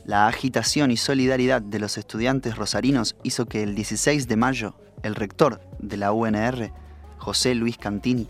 [0.05, 5.15] La agitación y solidaridad de los estudiantes rosarinos hizo que el 16 de mayo el
[5.15, 6.73] rector de la UNR,
[7.19, 8.29] José Luis Cantini,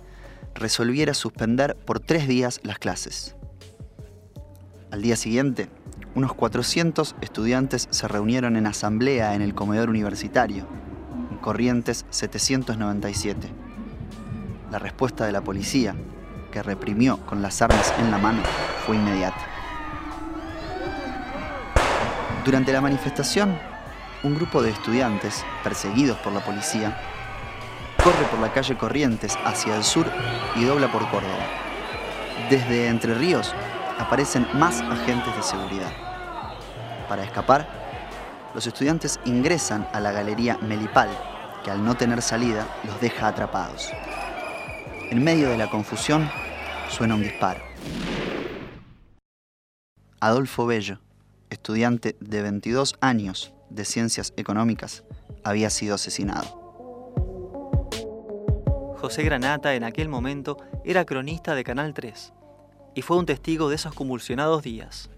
[0.54, 3.36] resolviera suspender por tres días las clases.
[4.90, 5.68] Al día siguiente,
[6.14, 10.66] unos 400 estudiantes se reunieron en asamblea en el comedor universitario,
[11.44, 13.48] Corrientes 797.
[14.70, 15.94] La respuesta de la policía,
[16.50, 18.40] que reprimió con las armas en la mano,
[18.86, 19.44] fue inmediata.
[22.46, 23.58] Durante la manifestación,
[24.22, 26.96] un grupo de estudiantes, perseguidos por la policía,
[28.02, 30.06] corre por la calle Corrientes hacia el sur
[30.56, 31.44] y dobla por Córdoba.
[32.48, 33.54] Desde Entre Ríos
[33.98, 35.92] aparecen más agentes de seguridad.
[37.06, 37.68] Para escapar,
[38.54, 41.10] los estudiantes ingresan a la galería Melipal,
[41.64, 43.90] que al no tener salida los deja atrapados.
[45.10, 46.28] En medio de la confusión
[46.88, 47.60] suena un disparo.
[50.20, 50.98] Adolfo Bello,
[51.50, 55.04] estudiante de 22 años de Ciencias Económicas,
[55.42, 56.62] había sido asesinado.
[58.96, 62.32] José Granata en aquel momento era cronista de Canal 3
[62.94, 65.10] y fue un testigo de esos convulsionados días.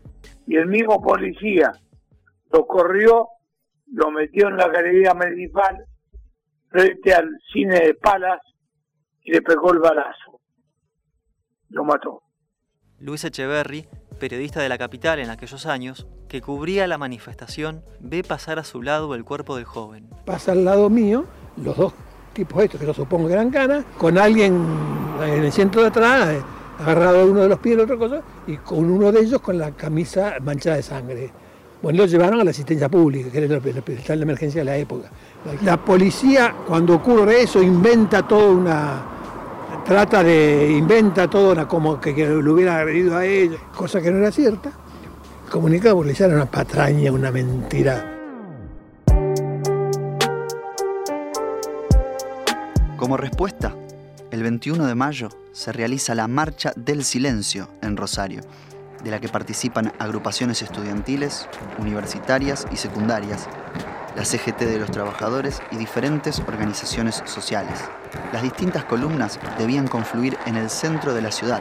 [0.47, 1.73] Y el mismo policía
[2.53, 3.29] lo corrió,
[3.93, 5.87] lo metió en la galería municipal
[6.77, 8.41] frente al cine de Palas
[9.23, 10.41] y le pegó el balazo.
[11.71, 12.23] Lo mató.
[13.01, 13.89] Luis Echeverry,
[14.21, 18.83] periodista de la capital en aquellos años, que cubría la manifestación, ve pasar a su
[18.83, 20.09] lado el cuerpo del joven.
[20.27, 21.25] Pasa al lado mío,
[21.57, 21.95] los dos
[22.35, 24.67] tipos estos, que yo supongo que eran canas, con alguien
[25.23, 26.43] en el centro de atrás, eh,
[26.79, 29.73] agarrado a uno de los pies, otra cosa, y con uno de ellos con la
[29.73, 31.33] camisa manchada de sangre.
[31.83, 35.11] Bueno, lo llevaron a la asistencia pública, que era el de emergencia de la época.
[35.63, 39.03] La policía, cuando ocurre eso, inventa toda una.
[39.85, 40.73] trata de.
[40.77, 41.69] inventa toda una.
[41.69, 44.73] como que, que lo hubiera agredido a ella, cosa que no era cierta.
[45.51, 48.13] Comunicado policial era una patraña, una mentira.
[52.97, 53.77] Como respuesta,
[54.31, 58.41] el 21 de mayo se realiza la Marcha del Silencio en Rosario,
[59.07, 63.47] de la que participan agrupaciones estudiantiles, universitarias y secundarias,
[64.17, 67.79] la CGT de los trabajadores y diferentes organizaciones sociales.
[68.33, 71.61] Las distintas columnas debían confluir en el centro de la ciudad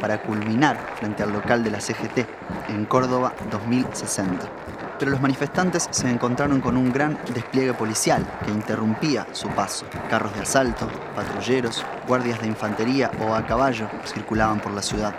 [0.00, 2.26] para culminar frente al local de la CGT
[2.70, 4.50] en Córdoba 2060
[4.98, 9.86] pero los manifestantes se encontraron con un gran despliegue policial que interrumpía su paso.
[10.10, 10.86] Carros de asalto,
[11.16, 15.14] patrulleros, guardias de infantería o a caballo circulaban por la ciudad.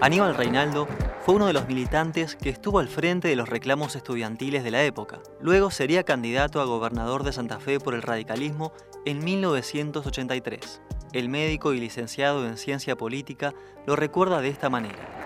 [0.00, 0.86] Aníbal Reinaldo
[1.24, 4.84] fue uno de los militantes que estuvo al frente de los reclamos estudiantiles de la
[4.84, 5.18] época.
[5.40, 8.72] Luego sería candidato a gobernador de Santa Fe por el radicalismo
[9.04, 10.82] en 1983.
[11.12, 13.54] El médico y licenciado en ciencia política
[13.86, 15.18] lo recuerda de esta manera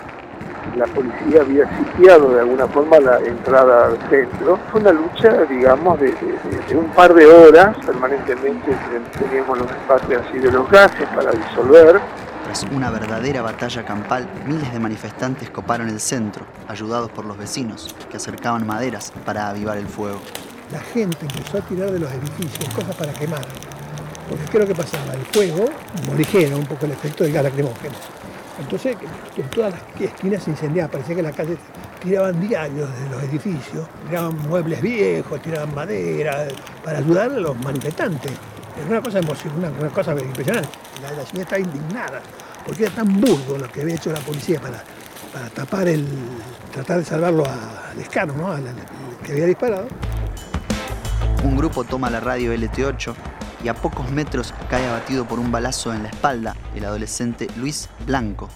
[0.77, 4.59] la policía había sitiado de alguna forma la entrada al centro.
[4.71, 6.15] Fue una lucha, digamos, de,
[6.75, 8.75] un par de horas, permanentemente
[9.19, 12.01] teníamos los espacios así de los gases para disolver.
[12.71, 18.19] Una verdadera batalla campal, miles de manifestantes coparon el centro, ayudados por los vecinos, que
[18.19, 20.21] acercaban maderas para avivar el fuego.
[20.71, 23.47] La gente empezó a tirar de los edificios cosas para quemar.
[24.29, 25.65] Porque creo que pasaba el fuego,
[26.17, 27.97] ligero un poco el efecto del gas lacrimógeno
[28.59, 28.97] entonces,
[29.37, 31.57] en todas las esquinas se incendiaba, parecía que la calle
[32.03, 36.49] tiraban diarios de los edificios, tiraban muebles viejos, tiraban madera,
[36.85, 38.33] para ayudar a los manifestantes.
[38.81, 40.69] Es una cosa emocionante, una, cosa impresionante.
[41.03, 42.23] La, la señora estaba indignada,
[42.67, 44.83] porque era tan burdo lo que había hecho la policía para,
[45.33, 46.07] para tapar el.
[46.73, 48.53] tratar de salvarlo a Lescano, ¿no?
[48.53, 48.65] Al,
[49.25, 49.87] que había disparado.
[51.45, 53.15] Un grupo toma la radio LT8
[53.65, 57.89] y a pocos metros cae abatido por un balazo en la espalda el adolescente Luis
[58.07, 58.49] Blanco,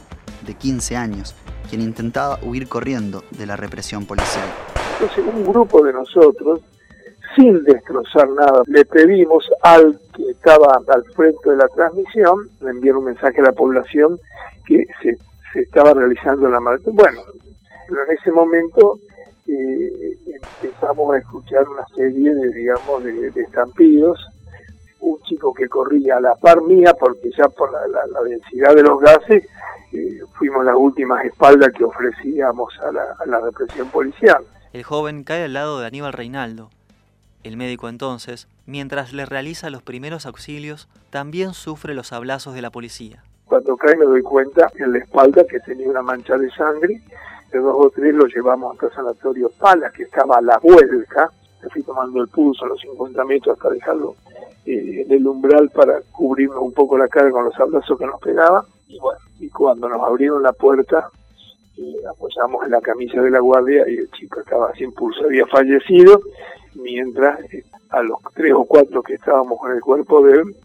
[0.44, 1.34] de 15 años,
[1.68, 4.46] quien intentaba huir corriendo de la represión policial.
[5.00, 6.60] Entonces un grupo de nosotros,
[7.36, 12.96] sin destrozar nada, le pedimos al que estaba al frente de la transmisión, le enviar
[12.96, 14.18] un mensaje a la población
[14.66, 15.18] que se,
[15.60, 16.90] estaba realizando la marcha.
[16.92, 17.20] Bueno,
[17.88, 18.98] pero en ese momento
[19.46, 20.18] eh,
[20.62, 24.18] empezamos a escuchar una serie de, digamos, de, estampidos.
[25.00, 28.98] Un chico que corría a la par mía, porque ya por la, densidad de los
[28.98, 29.44] gases,
[29.92, 34.42] eh, fuimos las últimas espaldas que ofrecíamos a la, a la represión policial.
[34.72, 36.70] El joven cae al lado de Aníbal Reinaldo.
[37.46, 42.70] El médico entonces, mientras le realiza los primeros auxilios, también sufre los hablazos de la
[42.70, 43.22] policía.
[43.44, 47.00] Cuando cae me doy cuenta en la espalda que tenía una mancha de sangre
[47.52, 51.30] de dos o tres lo llevamos hasta el sanatorio Pala, que estaba a la vuelta.
[51.62, 54.16] Le fui tomando el pulso a los 50 metros hasta dejarlo
[54.64, 58.20] eh, en el umbral para cubrirnos un poco la cara con los abrazos que nos
[58.20, 58.64] pegaban.
[58.88, 61.10] Y bueno, y cuando nos abrieron la puerta,
[61.78, 65.46] eh, apoyamos en la camisa de la guardia y el chico estaba sin pulso, había
[65.46, 66.20] fallecido,
[66.82, 70.56] mientras eh, a los tres o cuatro que estábamos con el cuerpo de él,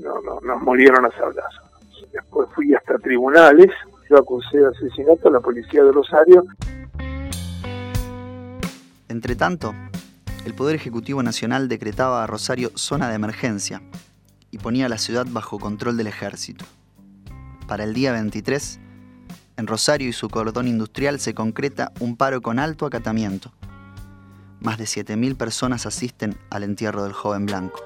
[0.00, 1.64] no, no, nos murieron a abrazos.
[2.12, 3.70] Después fui hasta tribunales,
[4.08, 6.44] yo acusé de asesinato a la policía de Rosario.
[9.08, 9.74] Entre tanto,
[10.44, 13.82] el Poder Ejecutivo Nacional decretaba a Rosario zona de emergencia
[14.50, 16.64] y ponía la ciudad bajo control del ejército.
[17.66, 18.80] Para el día 23,
[19.56, 23.52] en Rosario y su cordón industrial se concreta un paro con alto acatamiento.
[24.60, 27.80] Más de 7.000 personas asisten al entierro del joven blanco.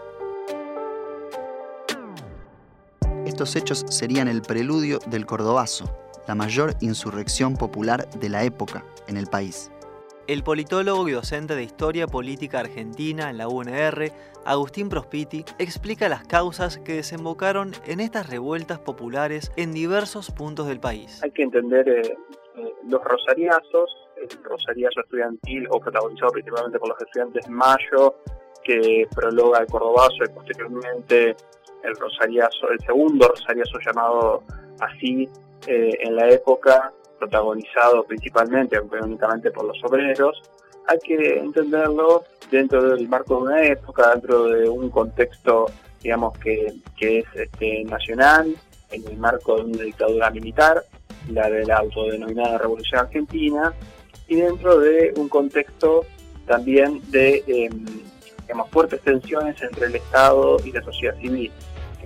[3.27, 5.95] Estos hechos serían el preludio del Cordobazo,
[6.27, 9.71] la mayor insurrección popular de la época en el país.
[10.29, 14.13] El politólogo y docente de Historia Política Argentina en la UNR,
[14.45, 20.81] Agustín Prospiti, explica las causas que desembocaron en estas revueltas populares en diversos puntos del
[20.81, 21.21] país.
[21.23, 22.17] Hay que entender eh,
[22.57, 23.91] eh, los rosariazos,
[24.23, 28.17] el rosariazo estudiantil o protagonizado principalmente por los estudiantes Mayo,
[28.63, 31.37] que prologa el Cordobazo y posteriormente
[31.83, 34.43] el rosariazo, el segundo rosariazo llamado
[34.81, 35.29] así
[35.67, 40.43] eh, en la época, protagonizado principalmente, aunque únicamente por los obreros,
[40.89, 45.67] hay que entenderlo dentro del marco de una época, dentro de un contexto,
[46.03, 48.55] digamos, que, que es este, nacional,
[48.91, 50.85] en el marco de una dictadura militar,
[51.31, 53.73] la de la autodenominada Revolución Argentina,
[54.29, 56.05] y dentro de un contexto
[56.47, 57.71] también de
[58.43, 61.51] digamos, fuertes tensiones entre el Estado y la sociedad civil.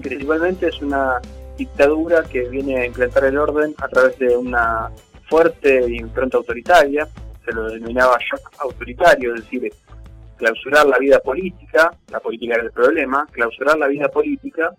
[0.01, 1.21] Principalmente es una
[1.57, 4.91] dictadura que viene a implantar el orden a través de una
[5.29, 7.09] fuerte impronta autoritaria,
[7.45, 9.73] se lo denominaba shock autoritario, es decir,
[10.37, 14.75] clausurar la vida política, la política era el problema, clausurar la vida política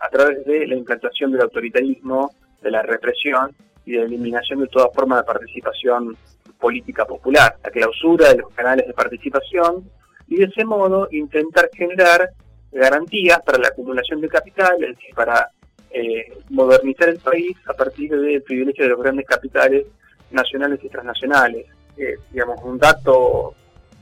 [0.00, 2.32] a través de la implantación del autoritarismo,
[2.62, 3.54] de la represión
[3.86, 6.16] y de la eliminación de toda forma de participación
[6.58, 9.88] política popular, la clausura de los canales de participación
[10.26, 12.30] y de ese modo intentar generar
[12.72, 14.76] garantías para la acumulación de capital,
[15.14, 15.50] para
[15.90, 19.86] eh, modernizar el país a partir del privilegio de los grandes capitales
[20.30, 21.66] nacionales y transnacionales.
[21.96, 23.54] Eh, digamos, un dato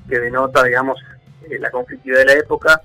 [0.09, 0.99] que denota, digamos,
[1.49, 2.83] eh, la conflictividad de la época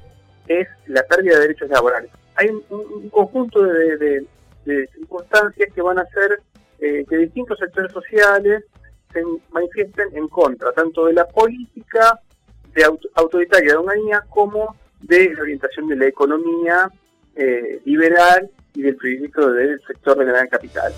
[0.47, 2.11] es la pérdida de derechos laborales.
[2.35, 4.25] Hay un, conjunto de,
[4.93, 6.39] circunstancias que van a hacer
[6.79, 8.63] que distintos sectores sociales
[9.13, 12.19] se manifiesten en contra, tanto de la política
[12.73, 12.85] de
[13.15, 16.89] autoritaria de línea como de la orientación de la economía
[17.85, 20.93] liberal y del privilegio del sector de la gran capital.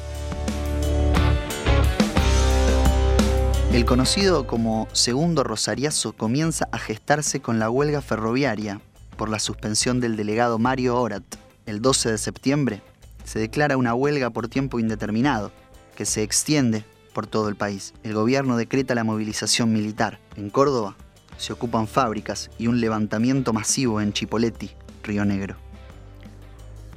[3.71, 8.79] El conocido como Segundo Rosariazo comienza a gestarse con la huelga ferroviaria
[9.17, 11.23] por la suspensión del delegado Mario Orat.
[11.65, 12.81] El 12 de septiembre
[13.23, 15.51] se declara una huelga por tiempo indeterminado,
[15.95, 17.93] que se extiende por todo el país.
[18.03, 20.19] El gobierno decreta la movilización militar.
[20.35, 20.95] En Córdoba
[21.37, 24.71] se ocupan fábricas y un levantamiento masivo en Chipoleti,
[25.03, 25.55] Río Negro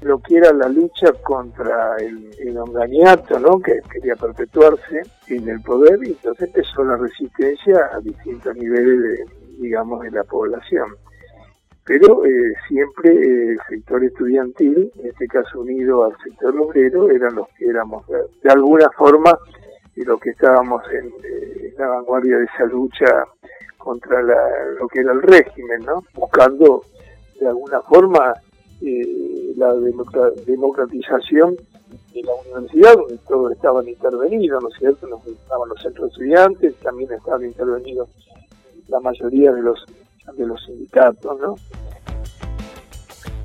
[0.03, 3.59] lo que era la lucha contra el, el ¿no?
[3.61, 9.25] que quería perpetuarse en el poder y entonces empezó la resistencia a distintos niveles de,
[9.59, 10.97] digamos, de la población.
[11.85, 17.49] Pero eh, siempre el sector estudiantil, en este caso unido al sector obrero, eran los
[17.57, 19.39] que éramos de alguna forma
[19.97, 23.25] y los que estábamos en, eh, la vanguardia de esa lucha
[23.79, 26.05] contra lo que era el régimen, ¿no?
[26.15, 26.85] buscando
[27.41, 28.35] de alguna forma
[28.83, 31.57] eh, la democratización
[32.13, 35.07] de la universidad, donde todos estaban intervenidos, ¿no es cierto?
[35.27, 38.09] Estaban los centros estudiantes, también estaban intervenidos
[38.89, 39.85] la mayoría de los,
[40.35, 41.57] de los sindicatos, ¿no?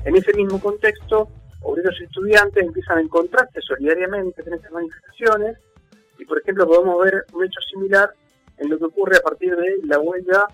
[0.04, 1.28] En ese mismo contexto,
[1.62, 5.58] obreros y estudiantes empiezan a encontrarse solidariamente en estas manifestaciones
[6.22, 8.12] y, por ejemplo, podemos ver un hecho similar
[8.58, 10.46] en lo que ocurre a partir de la huelga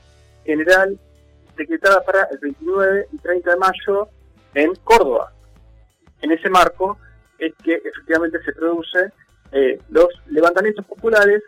[0.44, 0.98] general
[1.56, 4.08] decretada para el 29 y 30 de mayo
[4.54, 5.30] en Córdoba.
[6.22, 6.98] En ese marco
[7.38, 9.12] es que efectivamente se producen
[9.52, 11.42] eh, los levantamientos populares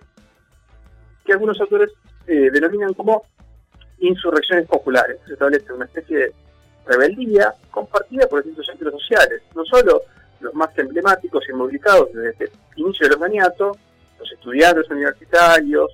[1.25, 1.91] que algunos autores
[2.27, 3.25] eh, denominan como
[4.00, 5.19] insurrecciones populares.
[5.27, 6.35] Se establece una especie de
[6.87, 10.03] rebeldía compartida por distintos centros sociales, no solo
[10.41, 13.77] los más emblemáticos y movilizados desde el inicio del maniato,
[14.21, 15.91] los estudiantes universitarios,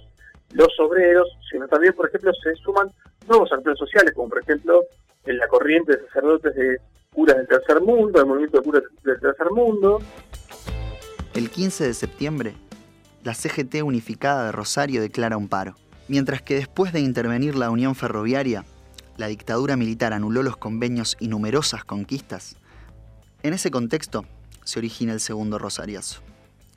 [0.52, 2.90] los obreros, sino también, por ejemplo, se suman
[3.28, 4.82] nuevos actores sociales, como por ejemplo
[5.24, 6.78] en la corriente de sacerdotes de
[7.12, 10.00] curas del tercer mundo, el movimiento de curas del tercer mundo.
[11.34, 12.54] El 15 de septiembre,
[13.24, 15.74] la CGT unificada de Rosario declara un paro,
[16.08, 18.64] mientras que después de intervenir la Unión Ferroviaria,
[19.16, 22.56] la dictadura militar anuló los convenios y numerosas conquistas.
[23.42, 24.24] En ese contexto
[24.64, 26.20] se origina el segundo Rosariazo.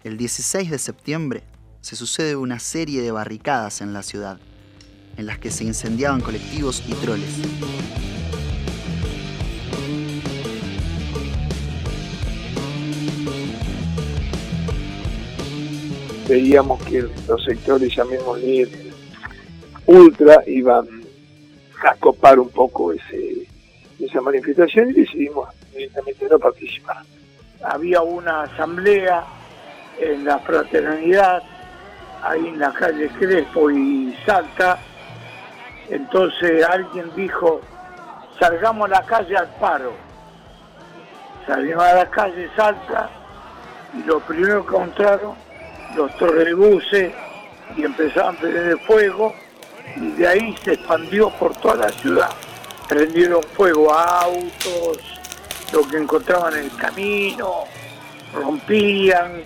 [0.02, 1.44] El 16 de septiembre
[1.82, 4.40] se sucede una serie de barricadas en la ciudad,
[5.18, 7.38] en las que se incendiaban colectivos y troles.
[16.30, 18.70] Veíamos que los sectores, llamémosle
[19.86, 20.88] ultra, iban
[21.86, 23.46] a copar un poco ese,
[24.00, 27.04] esa manifestación y decidimos evidentemente no participar.
[27.62, 29.39] Había una asamblea
[30.00, 31.44] en la fraternidad
[32.24, 34.80] ahí en la calle Crespo y Salta.
[35.90, 37.62] Entonces alguien dijo,
[38.40, 39.94] salgamos a la calle al paro.
[41.48, 43.10] Salimos a la calle Salta
[43.94, 45.36] y lo primero que encontraron
[45.96, 47.12] los torrebuses
[47.76, 49.34] y empezaron a prender fuego
[49.96, 52.30] y de ahí se expandió por toda la ciudad.
[52.88, 55.00] Prendieron fuego a autos,
[55.72, 57.66] lo que encontraban en el camino,
[58.34, 59.44] rompían,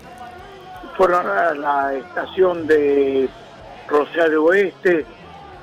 [0.98, 3.30] fueron a la estación de
[3.88, 5.06] Rosario Oeste,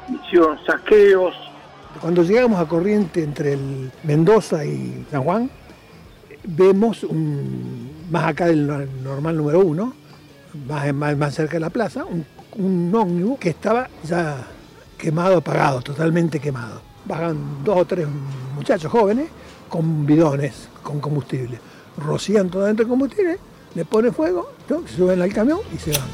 [0.09, 1.35] hicieron saqueos.
[2.01, 5.51] Cuando llegamos a Corriente entre el Mendoza y San Juan,
[6.45, 8.67] vemos un, más acá del
[9.03, 9.93] normal número uno,
[10.67, 12.25] más, más, cerca de la plaza, un,
[12.57, 14.47] un ómnibus que estaba ya
[14.99, 16.81] quemado, apagado, totalmente quemado.
[17.05, 18.07] Bajan dos o tres
[18.55, 19.29] muchachos jóvenes
[19.69, 21.59] con bidones con combustible.
[21.97, 26.09] Rocían todo dentro de combustible le pone fuego, se suben al camión y se van.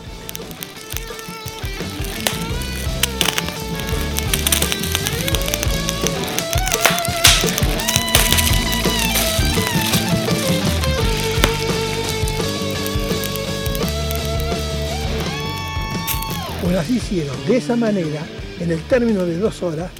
[16.63, 18.27] Pues así hicieron, de esa manera,
[18.61, 19.91] en el término de dos horas,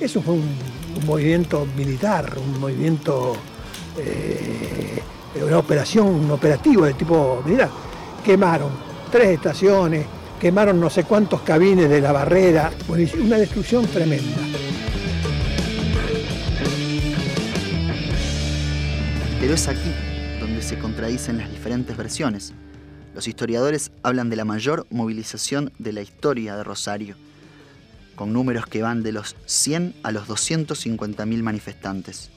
[0.00, 0.72] eso fue un,
[1.06, 3.34] movimiento militar, un movimiento
[3.98, 5.00] eh,
[5.40, 7.70] una operación, un operativo de tipo militar.
[8.24, 8.70] Quemaron
[9.10, 10.06] tres estaciones,
[10.40, 14.38] quemaron no sé cuántos cabines de la barrera, una destrucción tremenda.
[19.40, 19.92] Pero es aquí
[20.40, 22.52] donde se contradicen las diferentes versiones.
[23.14, 27.16] Los historiadores hablan de la mayor movilización de la historia de Rosario,
[28.14, 32.30] con números que van de los 100 a los 250.000 manifestantes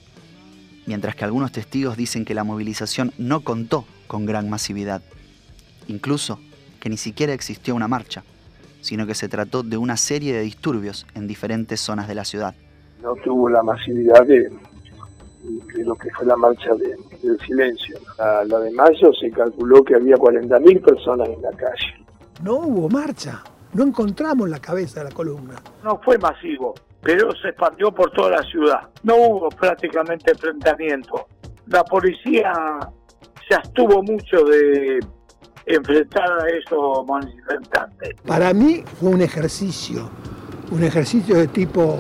[0.86, 5.02] mientras que algunos testigos dicen que la movilización no contó con gran masividad,
[5.88, 6.40] incluso
[6.80, 8.24] que ni siquiera existió una marcha,
[8.82, 12.54] sino que se trató de una serie de disturbios en diferentes zonas de la ciudad.
[13.02, 14.52] No tuvo la masividad de,
[15.84, 17.98] lo que fue la marcha del silencio.
[18.18, 22.06] La, la de mayo se calculó que había 40.000 personas en la calle.
[22.44, 25.56] No hubo marcha, no encontramos la cabeza de la columna.
[25.84, 26.76] No fue masivo,
[27.06, 28.90] pero se expandió por toda la ciudad.
[29.04, 31.28] No hubo prácticamente enfrentamiento.
[31.68, 32.52] La policía
[33.48, 35.00] se abstuvo mucho de
[35.68, 38.16] enfrentar a esos manifestantes.
[38.26, 40.10] Para mí fue un ejercicio,
[40.72, 42.00] un ejercicio de tipo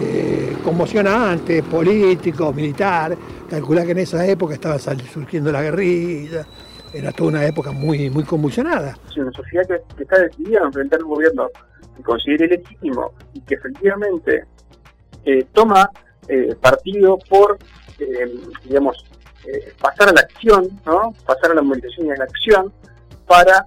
[0.00, 3.14] eh, conmocionante, político, militar.
[3.50, 6.46] Calcular que en esa época estaba surgiendo la guerrilla,
[6.92, 8.96] era toda una época muy, muy convulsionada.
[9.16, 11.48] una sociedad que, está decidida a enfrentar un gobierno
[11.96, 14.44] que considere legítimo y que efectivamente
[15.24, 15.90] eh, toma
[16.28, 17.58] eh, partido por,
[17.98, 18.34] eh,
[18.64, 19.04] digamos,
[19.80, 21.12] pasar a la acción, ¿no?
[21.26, 22.72] pasar a la movilización y a la acción
[23.26, 23.64] para,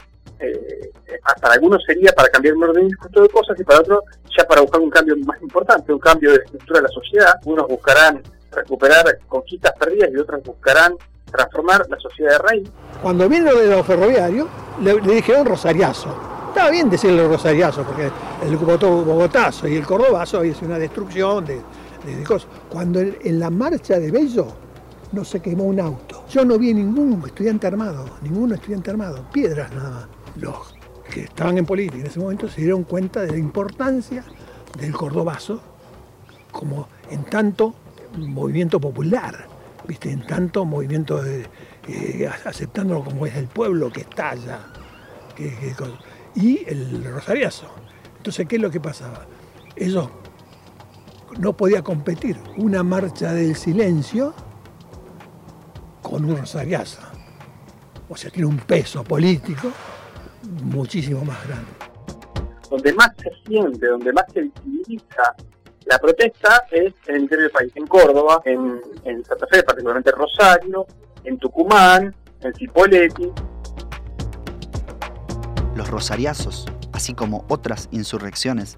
[1.41, 3.99] para algunos sería para cambiar un orden justo de cosas y para otros
[4.37, 7.33] ya para buscar un cambio más importante, un cambio de estructura de la sociedad.
[7.43, 10.95] Unos buscarán recuperar conquistas perdidas y otros buscarán
[11.31, 12.69] transformar la sociedad de raíz.
[13.01, 14.47] Cuando vino de los ferroviarios,
[14.81, 18.09] le, dijeron rosariazo estaba bien decirle rosariazo, porque
[18.47, 21.61] el bogotazo y el cordobazo es una destrucción de,
[22.25, 22.47] cosas.
[22.69, 24.47] Cuando en, la marcha de Bello
[25.11, 26.23] no se quemó un auto.
[26.29, 30.07] Yo no vi ningún estudiante armado, ningún estudiante armado, piedras nada más.
[30.37, 30.75] Los
[31.11, 34.23] que estaban en política en ese momento se dieron cuenta de la importancia
[34.79, 35.61] del cordobazo
[36.53, 37.75] como en tanto
[38.17, 39.45] movimiento popular,
[39.85, 40.11] ¿viste?
[40.11, 41.47] en tanto movimiento de,
[41.87, 44.59] eh, aceptándolo como es el pueblo que estalla.
[46.35, 47.69] Y el rosariazo.
[48.17, 49.25] Entonces, ¿qué es lo que pasaba?
[49.75, 50.09] Ellos
[51.37, 54.33] no podía competir una marcha del silencio
[56.01, 57.01] con un rosariazo.
[58.07, 59.71] O sea, tiene un peso político
[60.63, 61.71] muchísimo más grande.
[62.69, 65.35] Donde más se siente, donde más se visibiliza
[65.85, 70.11] la protesta es en el interior del país, en Córdoba, en, en Santa Fe, particularmente
[70.11, 70.85] Rosario,
[71.23, 73.31] en Tucumán, en Cipolletti.
[75.75, 78.77] Los rosariazos, así como otras insurrecciones,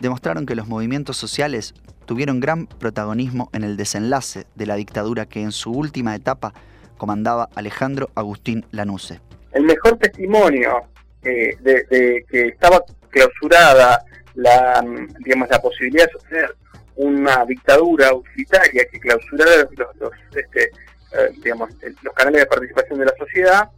[0.00, 1.74] demostraron que los movimientos sociales
[2.06, 6.52] tuvieron gran protagonismo en el desenlace de la dictadura que en su última etapa
[6.96, 9.20] comandaba Alejandro Agustín Lanusse.
[9.52, 10.84] El mejor testimonio
[11.22, 14.84] eh, de, que estaba clausurada la,
[15.24, 16.54] digamos, la posibilidad de sostener
[16.96, 21.70] una dictadura autoritaria que clausurara los, este, eh, digamos,
[22.02, 23.70] los canales de participación de la sociedad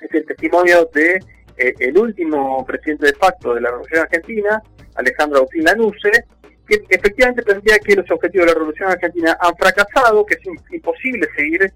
[0.00, 1.20] es el testimonio de
[1.56, 4.62] eh, el último presidente de facto de la Revolución Argentina,
[4.96, 6.24] Alejandro Agustín Lanusse,
[6.66, 10.40] que efectivamente plantea que los objetivos de la Revolución Argentina han fracasado, que es
[10.72, 11.72] imposible seguir,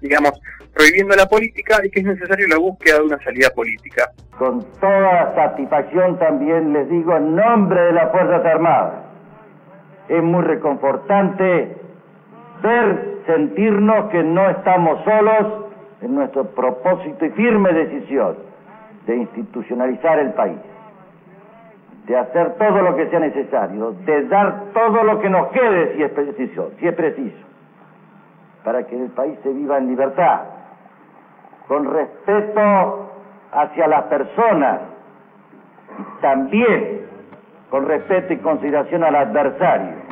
[0.00, 0.32] digamos,
[0.74, 4.10] prohibiendo la política y que es necesario la búsqueda de una salida política.
[4.38, 8.92] Con toda satisfacción también les digo en nombre de las Fuerzas Armadas,
[10.08, 11.76] es muy reconfortante
[12.62, 15.64] ver, sentirnos que no estamos solos
[16.02, 18.36] en nuestro propósito y firme decisión
[19.06, 20.58] de institucionalizar el país
[22.10, 26.02] de hacer todo lo que sea necesario, de dar todo lo que nos quede si
[26.02, 27.36] es preciso, si es preciso,
[28.64, 30.40] para que el país se viva en libertad,
[31.68, 33.10] con respeto
[33.52, 34.80] hacia las personas
[35.98, 37.06] y también
[37.70, 40.10] con respeto y consideración al adversario.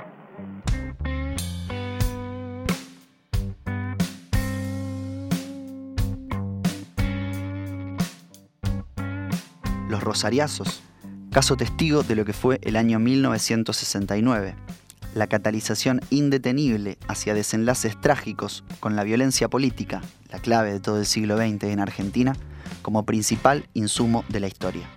[9.88, 10.84] Los rosariazos
[11.32, 14.54] caso testigo de lo que fue el año 1969,
[15.14, 21.06] la catalización indetenible hacia desenlaces trágicos con la violencia política, la clave de todo el
[21.06, 22.36] siglo XX en Argentina,
[22.82, 24.88] como principal insumo de la historia.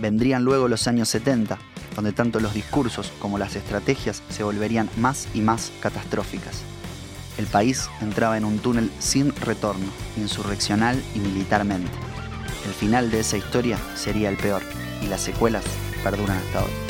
[0.00, 1.58] Vendrían luego los años 70,
[1.94, 6.62] donde tanto los discursos como las estrategias se volverían más y más catastróficas.
[7.38, 11.90] El país entraba en un túnel sin retorno, insurreccional y militarmente.
[12.66, 14.62] El final de esa historia sería el peor
[15.02, 15.64] y las secuelas
[16.02, 16.83] perduran hasta hoy.